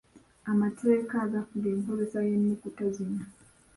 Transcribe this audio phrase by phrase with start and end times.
[0.51, 3.23] Amateka agafuga enkozesa y’ennukuta zino.